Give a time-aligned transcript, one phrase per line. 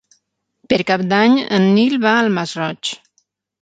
[0.73, 2.95] Per Cap d'Any en Nil va al Masroig.